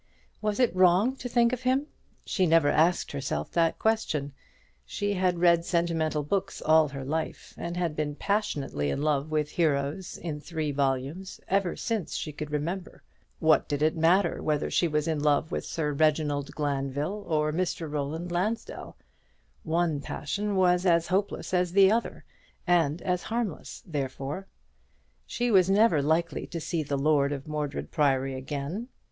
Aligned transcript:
Was 0.41 0.59
it 0.59 0.75
wrong 0.75 1.15
to 1.17 1.29
think 1.29 1.53
of 1.53 1.61
him? 1.61 1.85
She 2.25 2.47
never 2.47 2.69
asked 2.69 3.11
herself 3.11 3.51
that 3.51 3.77
question. 3.77 4.33
She 4.83 5.13
had 5.13 5.37
read 5.37 5.63
sentimental 5.63 6.23
books 6.23 6.59
all 6.59 6.87
her 6.87 7.05
life, 7.05 7.53
and 7.55 7.77
had 7.77 7.95
been 7.95 8.15
passionately 8.15 8.89
in 8.89 9.03
love 9.03 9.29
with 9.29 9.51
heroes 9.51 10.17
in 10.17 10.39
three 10.41 10.71
volumes, 10.71 11.39
ever 11.47 11.75
since 11.75 12.15
she 12.15 12.31
could 12.33 12.49
remember. 12.49 13.03
What 13.37 13.67
did 13.69 13.83
it 13.83 13.95
matter 13.95 14.41
whether 14.41 14.71
she 14.71 14.87
was 14.87 15.07
in 15.07 15.19
love 15.21 15.51
with 15.51 15.67
Sir 15.67 15.93
Reginald 15.93 16.51
Glanville 16.55 17.23
or 17.27 17.53
Mr. 17.53 17.87
Roland 17.87 18.31
Lansdell? 18.31 18.97
One 19.61 20.01
passion 20.01 20.55
was 20.55 20.83
as 20.83 21.09
hopeless 21.09 21.53
as 21.53 21.73
the 21.73 21.91
other, 21.91 22.25
and 22.65 23.03
as 23.03 23.21
harmless 23.21 23.83
therefore. 23.85 24.47
She 25.27 25.51
was 25.51 25.69
never 25.69 26.01
likely 26.01 26.47
to 26.47 26.59
see 26.59 26.81
the 26.81 26.97
lord 26.97 27.31
of 27.31 27.47
Mordred 27.47 27.91
Priory 27.91 28.33
again. 28.33 28.87